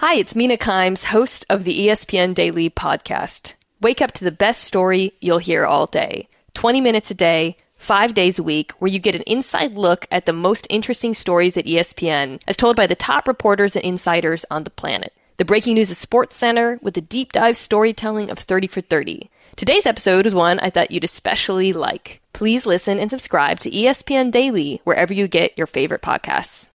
[0.00, 3.54] Hi, it's Mina Kimes, host of the ESPN Daily podcast.
[3.80, 6.28] Wake up to the best story you'll hear all day.
[6.52, 10.26] 20 minutes a day, five days a week, where you get an inside look at
[10.26, 14.64] the most interesting stories at ESPN, as told by the top reporters and insiders on
[14.64, 15.14] the planet.
[15.38, 19.30] The Breaking News of SportsCenter with the deep dive storytelling of 30 for 30.
[19.56, 22.20] Today's episode is one I thought you'd especially like.
[22.34, 26.68] Please listen and subscribe to ESPN Daily wherever you get your favorite podcasts.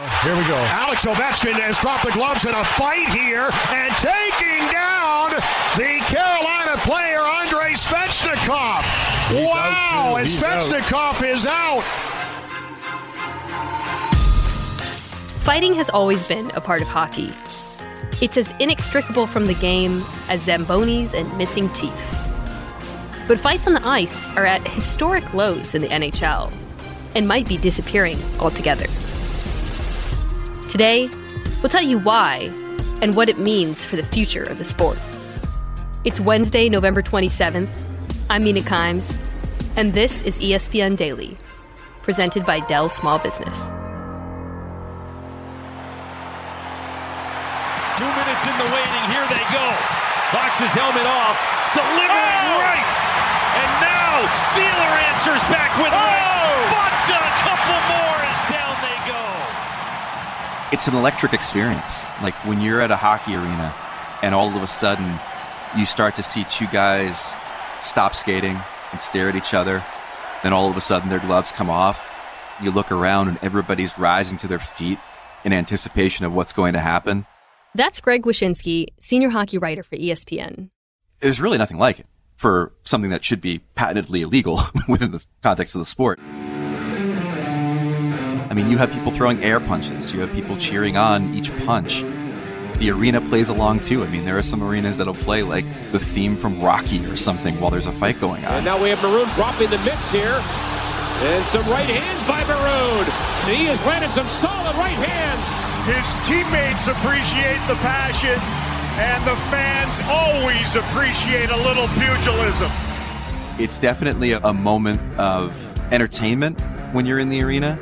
[0.00, 0.56] Here we go.
[0.56, 5.28] Alex Ovechkin has dropped the gloves in a fight here and taking down
[5.76, 8.80] the Carolina player Andrei Svechnikov.
[9.28, 10.46] He's wow, out, and too.
[10.46, 10.62] Out.
[10.64, 11.84] Svechnikov is out.
[15.44, 17.34] Fighting has always been a part of hockey.
[18.22, 22.16] It's as inextricable from the game as Zambonis and missing teeth.
[23.28, 26.50] But fights on the ice are at historic lows in the NHL
[27.14, 28.86] and might be disappearing altogether.
[30.70, 31.10] Today,
[31.60, 32.48] we'll tell you why
[33.02, 34.96] and what it means for the future of the sport.
[36.04, 37.68] It's Wednesday, November 27th.
[38.30, 39.20] I'm Mina Kimes,
[39.76, 41.36] and this is ESPN Daily,
[42.02, 43.66] presented by Dell Small Business.
[47.98, 49.04] Two minutes in the waiting.
[49.10, 49.66] Here they go.
[50.30, 51.36] Fox's helmet off.
[51.74, 52.62] Delivering oh!
[52.62, 52.96] rights.
[53.58, 54.22] And now
[54.54, 55.98] Sealer answers back with oh!
[55.98, 56.70] rights.
[56.72, 59.20] Fox and a couple more as down they go.
[60.72, 62.02] It's an electric experience.
[62.22, 63.74] Like when you're at a hockey arena
[64.22, 65.18] and all of a sudden
[65.76, 67.32] you start to see two guys
[67.80, 68.58] stop skating
[68.92, 69.84] and stare at each other,
[70.42, 72.06] then all of a sudden their gloves come off.
[72.62, 74.98] You look around and everybody's rising to their feet
[75.44, 77.26] in anticipation of what's going to happen.
[77.74, 80.70] That's Greg Wyshynski, senior hockey writer for ESPN.
[81.20, 85.74] There's really nothing like it for something that should be patently illegal within the context
[85.74, 86.18] of the sport.
[88.50, 92.02] I mean, you have people throwing air punches, you have people cheering on each punch.
[92.78, 94.02] The arena plays along too.
[94.02, 97.60] I mean, there are some arenas that'll play like the theme from Rocky or something
[97.60, 98.54] while there's a fight going on.
[98.54, 100.42] And now we have Maroon dropping the mitts here.
[101.22, 103.06] And some right hands by Maroon.
[103.46, 105.46] And he has landed some solid right hands.
[105.86, 108.34] His teammates appreciate the passion,
[108.98, 112.70] and the fans always appreciate a little pugilism.
[113.60, 115.54] It's definitely a, a moment of
[115.92, 116.60] entertainment
[116.92, 117.78] when you're in the arena,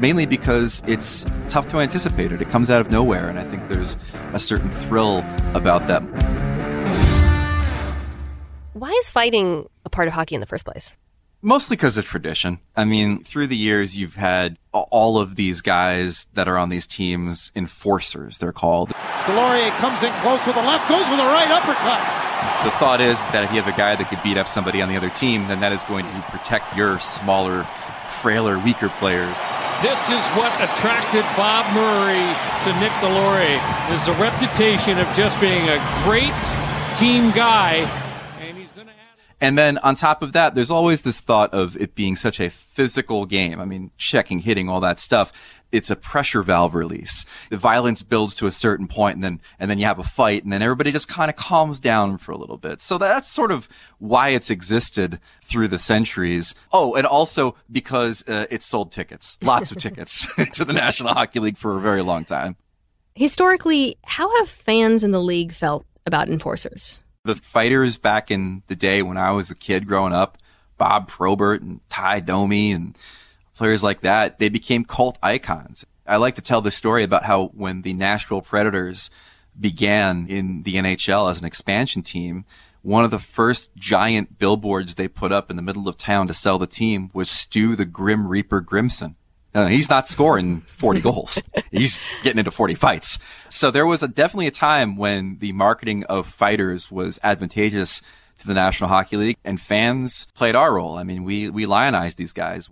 [0.00, 2.40] mainly because it's tough to anticipate it.
[2.40, 3.96] It comes out of nowhere, and I think there's
[4.32, 5.18] a certain thrill
[5.54, 6.00] about that.
[8.72, 10.96] Why is fighting a part of hockey in the first place?
[11.42, 12.58] Mostly because of tradition.
[12.76, 16.86] I mean, through the years, you've had all of these guys that are on these
[16.86, 18.90] teams, enforcers, they're called.
[18.90, 22.00] Deslauriers comes in close with the left, goes with a right uppercut.
[22.64, 24.88] The thought is that if you have a guy that could beat up somebody on
[24.88, 27.64] the other team, then that is going to protect your smaller,
[28.20, 29.36] frailer, weaker players.
[29.82, 32.28] This is what attracted Bob Murray
[32.64, 36.34] to Nick Deslauriers is the reputation of just being a great
[36.94, 37.88] team guy.
[38.42, 38.99] And he's going to
[39.40, 42.50] And then on top of that, there's always this thought of it being such a
[42.50, 43.58] physical game.
[43.58, 45.32] I mean, checking, hitting, all that stuff.
[45.72, 47.24] It's a pressure valve release.
[47.48, 50.42] The violence builds to a certain point and then, and then you have a fight
[50.42, 52.80] and then everybody just kind of calms down for a little bit.
[52.80, 53.68] So that's sort of
[53.98, 56.54] why it's existed through the centuries.
[56.72, 61.38] Oh, and also because uh, it sold tickets, lots of tickets to the National Hockey
[61.38, 62.56] League for a very long time.
[63.14, 67.04] Historically, how have fans in the league felt about enforcers?
[67.34, 70.38] The fighters back in the day when I was a kid growing up,
[70.78, 72.96] Bob Probert and Ty Domi and
[73.54, 75.84] players like that, they became cult icons.
[76.06, 79.10] I like to tell the story about how when the Nashville Predators
[79.58, 82.44] began in the NHL as an expansion team,
[82.82, 86.34] one of the first giant billboards they put up in the middle of town to
[86.34, 89.16] sell the team was Stu the Grim Reaper Grimson.
[89.54, 91.42] Uh, he's not scoring 40 goals.
[91.70, 93.18] He's getting into 40 fights.
[93.48, 98.00] So there was a, definitely a time when the marketing of fighters was advantageous
[98.38, 100.96] to the National Hockey League and fans played our role.
[100.96, 102.70] I mean, we, we lionized these guys.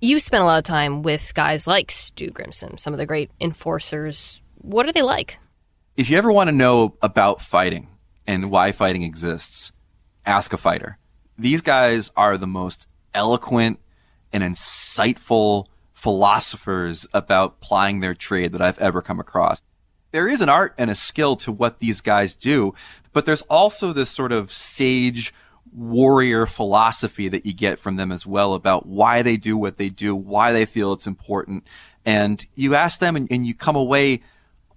[0.00, 3.30] You spent a lot of time with guys like Stu Grimson, some of the great
[3.40, 4.42] enforcers.
[4.56, 5.38] What are they like?
[5.96, 7.88] If you ever want to know about fighting
[8.26, 9.72] and why fighting exists,
[10.26, 10.98] ask a fighter.
[11.38, 13.78] These guys are the most eloquent
[14.32, 15.66] and insightful
[16.06, 19.60] philosophers about plying their trade that I've ever come across.
[20.12, 22.74] There is an art and a skill to what these guys do,
[23.12, 25.34] but there's also this sort of sage
[25.72, 29.88] warrior philosophy that you get from them as well about why they do what they
[29.88, 31.66] do, why they feel it's important.
[32.04, 34.22] And you ask them and, and you come away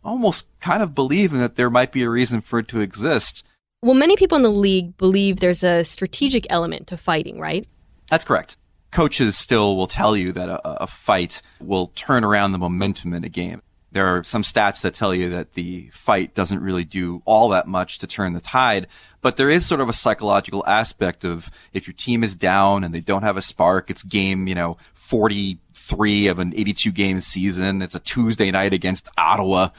[0.04, 3.44] almost kind of believing that there might be a reason for it to exist.
[3.84, 7.68] Well, many people in the league believe there's a strategic element to fighting, right?
[8.10, 8.58] That's correct.
[8.92, 13.24] Coaches still will tell you that a, a fight will turn around the momentum in
[13.24, 13.62] a game.
[13.92, 17.68] There are some stats that tell you that the fight doesn't really do all that
[17.68, 18.88] much to turn the tide,
[19.22, 22.94] but there is sort of a psychological aspect of if your team is down and
[22.94, 27.82] they don't have a spark, it's game, you know, 43 of an 82 game season.
[27.82, 29.70] It's a Tuesday night against Ottawa.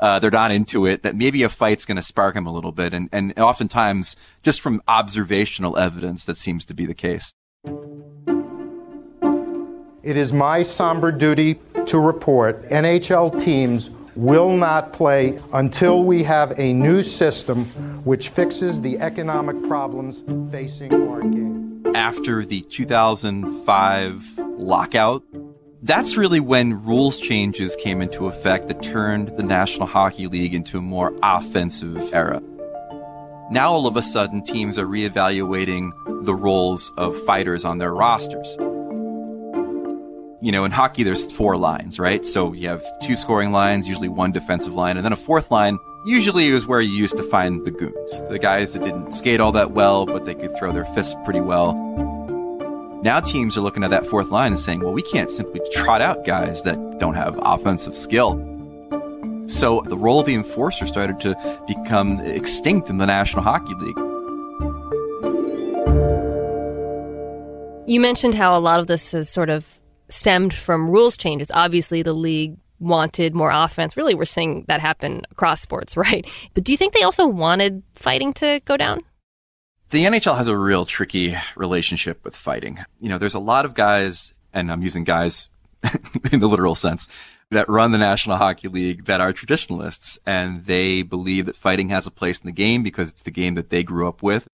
[0.00, 2.72] Uh, they're not into it, that maybe a fight's going to spark them a little
[2.72, 2.92] bit.
[2.92, 7.34] And, and oftentimes, just from observational evidence, that seems to be the case.
[10.02, 16.58] It is my somber duty to report NHL teams will not play until we have
[16.58, 17.66] a new system
[18.04, 21.82] which fixes the economic problems facing our game.
[21.94, 25.22] After the 2005 lockout,
[25.82, 30.78] that's really when rules changes came into effect that turned the National Hockey League into
[30.78, 32.42] a more offensive era.
[33.50, 38.56] Now all of a sudden teams are reevaluating the roles of fighters on their rosters
[40.42, 42.24] you know, in hockey, there's four lines, right?
[42.24, 45.78] So you have two scoring lines, usually one defensive line, and then a fourth line
[46.06, 49.52] usually is where you used to find the goons, the guys that didn't skate all
[49.52, 51.74] that well, but they could throw their fists pretty well.
[53.02, 56.00] Now teams are looking at that fourth line and saying, well, we can't simply trot
[56.00, 58.32] out guys that don't have offensive skill.
[59.46, 63.98] So the role of the enforcer started to become extinct in the National Hockey League.
[67.86, 69.79] You mentioned how a lot of this is sort of
[70.10, 71.50] stemmed from rules changes.
[71.54, 73.96] Obviously, the league wanted more offense.
[73.96, 76.28] Really, we're seeing that happen across sports, right?
[76.54, 79.02] But do you think they also wanted fighting to go down?
[79.90, 82.78] The NHL has a real tricky relationship with fighting.
[83.00, 85.48] You know, there's a lot of guys, and I'm using guys
[86.32, 87.08] in the literal sense,
[87.50, 92.06] that run the National Hockey League that are traditionalists, and they believe that fighting has
[92.06, 94.46] a place in the game because it's the game that they grew up with.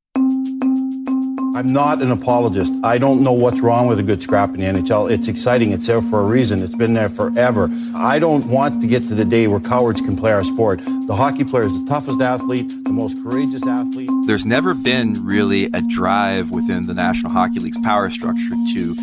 [1.57, 2.75] I'm not an apologist.
[2.85, 5.11] I don't know what's wrong with a good scrap in the NHL.
[5.11, 5.73] It's exciting.
[5.73, 6.63] It's there for a reason.
[6.63, 7.71] It's been there forever.
[7.95, 10.83] I don't want to get to the day where cowards can play our sport.
[10.85, 14.11] The hockey player is the toughest athlete, the most courageous athlete.
[14.27, 18.95] There's never been really a drive within the National Hockey League's power structure to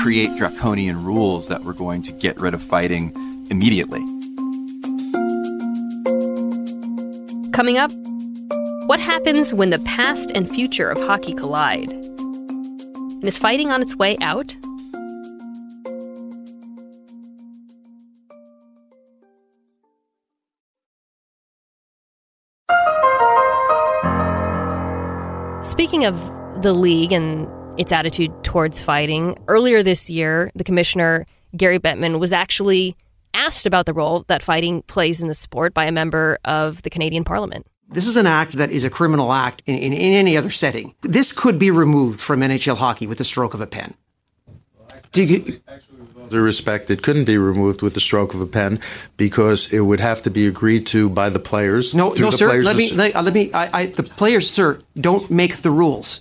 [0.00, 3.10] create draconian rules that were going to get rid of fighting
[3.50, 4.04] immediately.
[7.50, 7.90] Coming up,
[8.86, 11.90] what happens when the past and future of hockey collide?
[11.90, 14.54] And is fighting on its way out?
[25.64, 26.16] Speaking of
[26.62, 27.48] the league and
[27.78, 32.96] its attitude towards fighting, earlier this year, the commissioner, Gary Bettman, was actually
[33.34, 36.90] asked about the role that fighting plays in the sport by a member of the
[36.90, 37.66] Canadian Parliament.
[37.88, 40.94] This is an act that is a criminal act in, in, in, any other setting.
[41.02, 43.94] This could be removed from NHL hockey with the stroke of a pen.
[45.12, 45.60] Do you,
[46.30, 48.80] the respect, it couldn't be removed with the stroke of a pen
[49.16, 51.94] because it would have to be agreed to by the players.
[51.94, 52.48] No, no, sir.
[52.48, 53.52] Players let me, let, let me.
[53.52, 56.20] I, I, the players, sir, don't make the rules.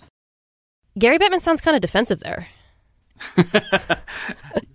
[0.97, 2.47] Gary Bettman sounds kind of defensive there.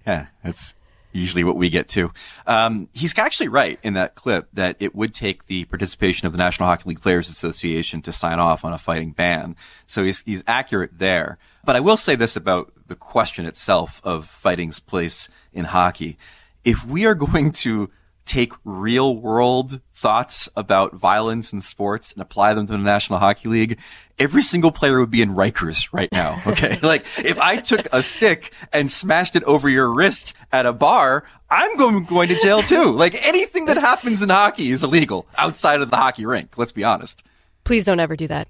[0.06, 0.74] yeah, that's
[1.12, 2.12] usually what we get to.
[2.46, 6.38] Um, he's actually right in that clip that it would take the participation of the
[6.38, 9.56] National Hockey League Players Association to sign off on a fighting ban.
[9.86, 11.38] So he's, he's accurate there.
[11.64, 16.18] But I will say this about the question itself of fighting's place in hockey.
[16.64, 17.90] If we are going to
[18.30, 23.48] take real world thoughts about violence in sports and apply them to the National Hockey
[23.48, 23.80] League,
[24.20, 26.40] every single player would be in Rikers right now.
[26.50, 26.78] Okay.
[26.82, 31.24] like if I took a stick and smashed it over your wrist at a bar,
[31.48, 32.92] I'm going, going to jail too.
[32.92, 36.56] Like anything that happens in hockey is illegal outside of the hockey rink.
[36.56, 37.22] Let's be honest.
[37.64, 38.48] Please don't ever do that.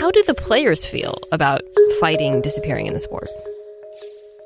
[0.00, 1.62] How do the players feel about
[2.00, 3.28] fighting disappearing in the sport?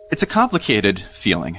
[0.08, 1.58] It's a complicated feeling.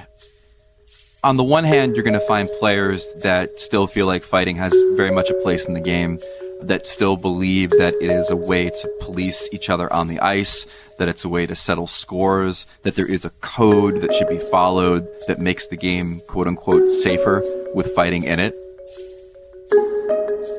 [1.22, 4.74] On the one hand, you're going to find players that still feel like fighting has
[4.96, 6.18] very much a place in the game,
[6.62, 10.66] that still believe that it is a way to police each other on the ice,
[10.98, 14.40] that it's a way to settle scores, that there is a code that should be
[14.40, 17.44] followed that makes the game quote unquote safer
[17.76, 18.56] with fighting in it.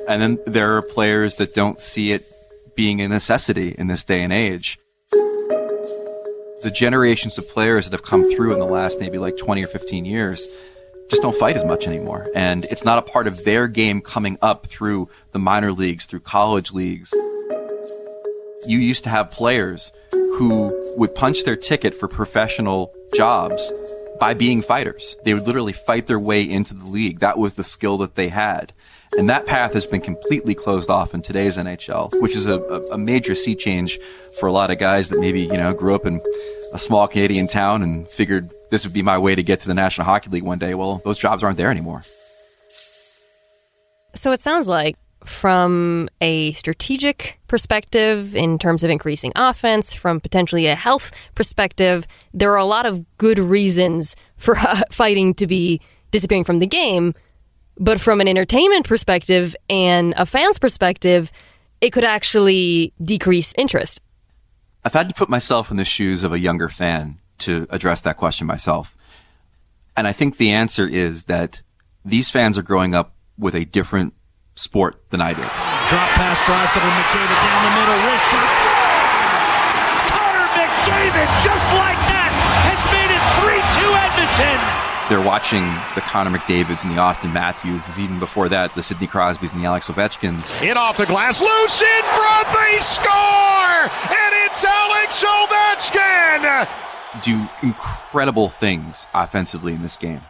[0.06, 2.30] And then there are players that don't see it
[2.76, 4.78] being a necessity in this day and age
[6.62, 9.68] the generations of players that have come through in the last maybe like 20 or
[9.68, 10.46] 15 years
[11.08, 12.28] just don't fight as much anymore.
[12.34, 16.20] And it's not a part of their game coming up through the minor leagues, through
[16.20, 17.14] college leagues.
[18.66, 23.72] You used to have players who would punch their ticket for professional jobs
[24.18, 25.16] by being fighters.
[25.24, 27.20] They would literally fight their way into the league.
[27.20, 28.72] That was the skill that they had.
[29.16, 32.98] And that path has been completely closed off in today's NHL, which is a, a,
[32.98, 33.98] major sea change
[34.38, 36.20] for a lot of guys that maybe, you know, grew up in
[36.72, 39.74] a small Canadian town and figured this would be my way to get to the
[39.74, 40.74] National Hockey League one day.
[40.74, 42.02] Well, those jobs aren't there anymore.
[44.14, 44.96] So it sounds like
[45.28, 52.52] from a strategic perspective in terms of increasing offense, from potentially a health perspective, there
[52.52, 54.56] are a lot of good reasons for
[54.90, 55.80] fighting to be
[56.10, 57.14] disappearing from the game.
[57.78, 61.30] But from an entertainment perspective and a fan's perspective,
[61.80, 64.00] it could actually decrease interest.
[64.84, 68.16] I've had to put myself in the shoes of a younger fan to address that
[68.16, 68.96] question myself.
[69.96, 71.60] And I think the answer is that
[72.04, 74.14] these fans are growing up with a different
[74.58, 75.48] sport than I did.
[75.86, 78.52] Drop pass, Draisaitl, McDavid down the middle, wrist shot,
[80.10, 82.34] Connor McDavid, just like that,
[82.66, 84.58] has made it 3-2 Edmonton.
[85.08, 85.62] They're watching
[85.94, 89.66] the Connor McDavids and the Auston Matthews, even before that, the Sidney Crosbys and the
[89.66, 90.60] Alex Ovechkins.
[90.62, 93.88] In off the glass, loose in front, they score!
[93.88, 96.68] And it's Alex Ovechkin!
[97.22, 100.20] Do incredible things offensively in this game.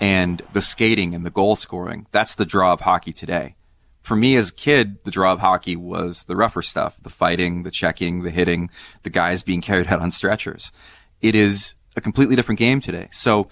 [0.00, 3.54] And the skating and the goal scoring, that's the draw of hockey today.
[4.02, 7.62] For me as a kid, the draw of hockey was the rougher stuff, the fighting,
[7.62, 8.70] the checking, the hitting,
[9.04, 10.72] the guys being carried out on stretchers.
[11.20, 13.08] It is a completely different game today.
[13.12, 13.48] So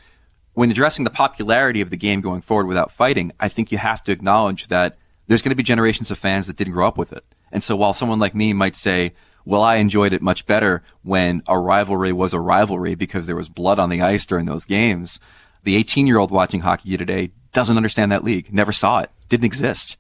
[0.55, 4.03] when addressing the popularity of the game going forward without fighting, I think you have
[4.05, 7.13] to acknowledge that there's going to be generations of fans that didn't grow up with
[7.13, 7.25] it.
[7.53, 9.15] And so while someone like me might say,
[9.45, 13.49] well, I enjoyed it much better when a rivalry was a rivalry because there was
[13.49, 15.21] blood on the ice during those games.
[15.63, 19.47] The 18 year old watching hockey today doesn't understand that league, never saw it, didn't
[19.47, 19.97] exist.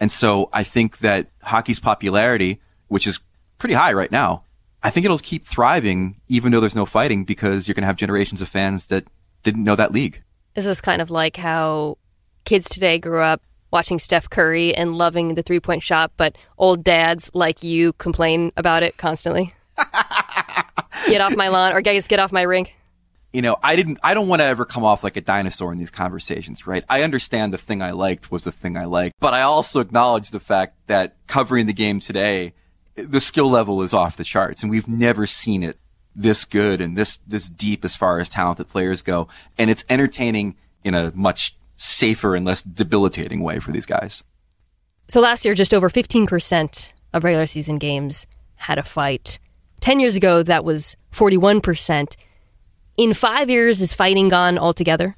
[0.00, 3.20] And so I think that hockey's popularity, which is
[3.58, 4.44] pretty high right now,
[4.82, 7.96] I think it'll keep thriving even though there's no fighting because you're going to have
[7.96, 9.06] generations of fans that
[9.42, 10.22] didn't know that league.
[10.54, 11.98] Is this kind of like how
[12.44, 16.84] kids today grew up watching Steph Curry and loving the three point shot, but old
[16.84, 19.54] dads like you complain about it constantly?
[21.08, 22.76] get off my lawn, or guys, get off my rink.
[23.34, 23.98] You know, I didn't.
[24.04, 26.84] I don't want to ever come off like a dinosaur in these conversations, right?
[26.88, 30.30] I understand the thing I liked was the thing I liked, but I also acknowledge
[30.30, 32.54] the fact that covering the game today,
[32.94, 35.78] the skill level is off the charts, and we've never seen it
[36.14, 39.26] this good and this this deep as far as talented players go,
[39.58, 44.22] and it's entertaining in a much safer and less debilitating way for these guys.
[45.08, 49.40] So last year, just over 15% of regular season games had a fight.
[49.80, 52.14] 10 years ago, that was 41%.
[52.96, 55.16] In five years, is fighting gone altogether?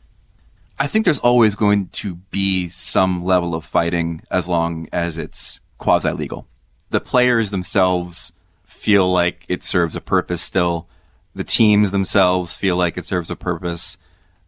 [0.78, 5.60] I think there's always going to be some level of fighting as long as it's
[5.76, 6.46] quasi legal.
[6.88, 8.32] The players themselves
[8.64, 10.88] feel like it serves a purpose still.
[11.34, 13.98] The teams themselves feel like it serves a purpose.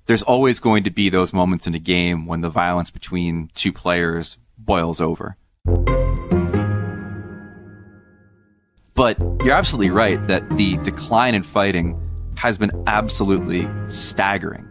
[0.06, 3.74] There's always going to be those moments in a game when the violence between two
[3.74, 5.36] players boils over.
[8.94, 12.07] But you're absolutely right that the decline in fighting
[12.38, 14.64] has been absolutely staggering.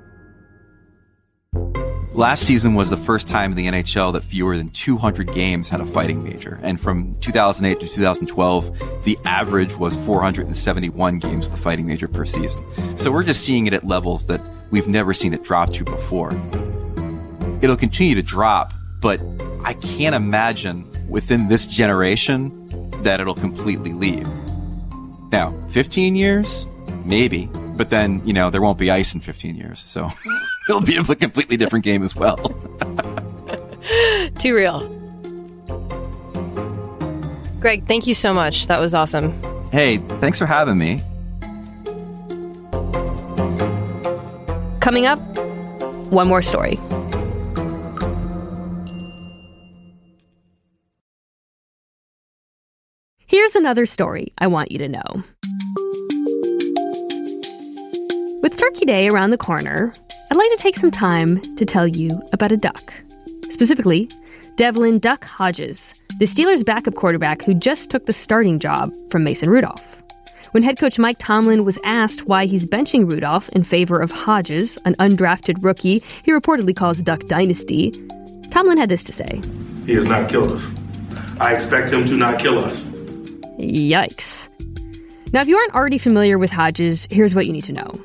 [2.13, 5.81] Last season was the first time in the NHL that fewer than 200 games had
[5.81, 6.59] a fighting major.
[6.63, 12.23] And from 2008 to 2012, the average was 471 games of the fighting major per
[12.23, 12.63] season.
[12.97, 16.31] So we're just seeing it at levels that we've never seen it drop to before.
[17.61, 19.21] It'll continue to drop, but
[19.65, 24.27] I can't imagine within this generation that it'll completely leave.
[25.33, 26.65] Now, 15 years?
[27.07, 27.49] Maybe.
[27.77, 29.79] But then, you know, there won't be ice in 15 years.
[29.79, 30.09] So.
[30.69, 32.37] it'll be a completely different game as well.
[34.39, 34.81] Too real.
[37.59, 38.67] Greg, thank you so much.
[38.67, 39.33] That was awesome.
[39.71, 41.01] Hey, thanks for having me.
[44.79, 45.19] Coming up,
[46.11, 46.79] one more story.
[53.25, 55.23] Here's another story I want you to know.
[58.47, 59.91] With Turkey Day around the corner,
[60.31, 62.93] I'd like to take some time to tell you about a duck.
[63.49, 64.09] Specifically,
[64.55, 69.49] Devlin Duck Hodges, the Steelers' backup quarterback who just took the starting job from Mason
[69.49, 70.01] Rudolph.
[70.51, 74.77] When head coach Mike Tomlin was asked why he's benching Rudolph in favor of Hodges,
[74.85, 77.91] an undrafted rookie he reportedly calls Duck Dynasty,
[78.49, 79.41] Tomlin had this to say
[79.85, 80.71] He has not killed us.
[81.41, 82.83] I expect him to not kill us.
[83.59, 84.47] Yikes.
[85.33, 87.99] Now, if you aren't already familiar with Hodges, here's what you need to know.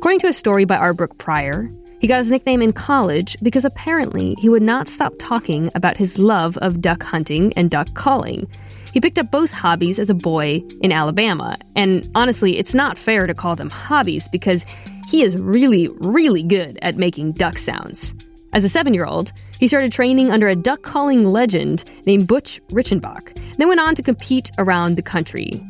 [0.00, 3.66] According to a story by our Brooke Pryor, he got his nickname in college because
[3.66, 8.48] apparently he would not stop talking about his love of duck hunting and duck calling.
[8.94, 13.26] He picked up both hobbies as a boy in Alabama, and honestly, it's not fair
[13.26, 14.64] to call them hobbies because
[15.06, 18.14] he is really, really good at making duck sounds.
[18.54, 22.58] As a seven year old, he started training under a duck calling legend named Butch
[22.70, 25.60] Reichenbach, then went on to compete around the country.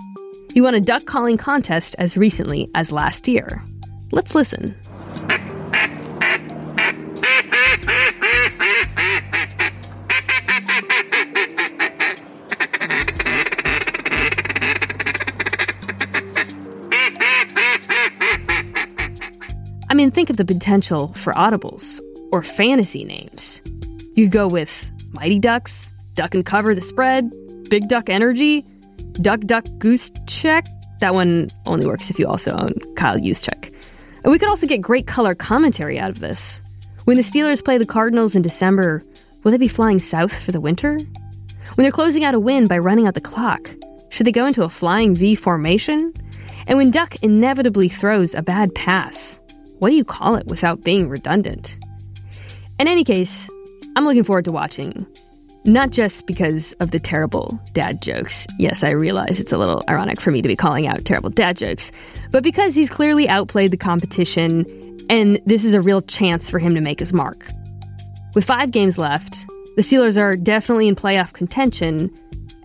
[0.54, 3.64] He won a duck calling contest as recently as last year.
[4.12, 4.74] Let's listen.
[19.88, 22.00] I mean, think of the potential for audibles
[22.30, 23.60] or fantasy names.
[24.14, 27.30] You go with Mighty Ducks, Duck and Cover the Spread,
[27.68, 28.64] Big Duck Energy,
[29.20, 30.66] Duck Duck Goose Check.
[31.00, 33.59] That one only works if you also own Kyle Juszczyk.
[34.22, 36.62] And we could also get great color commentary out of this.
[37.04, 39.02] When the Steelers play the Cardinals in December,
[39.42, 40.98] will they be flying south for the winter?
[41.74, 43.70] When they're closing out a win by running out the clock,
[44.10, 46.12] should they go into a flying V formation?
[46.66, 49.40] And when Duck inevitably throws a bad pass,
[49.78, 51.78] what do you call it without being redundant?
[52.78, 53.48] In any case,
[53.96, 55.06] I'm looking forward to watching.
[55.64, 58.46] Not just because of the terrible dad jokes.
[58.58, 61.58] Yes, I realize it's a little ironic for me to be calling out terrible dad
[61.58, 61.92] jokes,
[62.30, 64.64] but because he's clearly outplayed the competition,
[65.10, 67.46] and this is a real chance for him to make his mark.
[68.34, 69.44] With five games left,
[69.76, 72.10] the Steelers are definitely in playoff contention,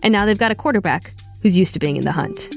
[0.02, 1.12] and now they've got a quarterback
[1.42, 2.48] who's used to being in the hunt.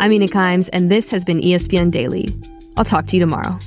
[0.00, 2.34] I'm Mina Kimes, and this has been ESPN Daily.
[2.76, 3.58] I'll talk to you tomorrow.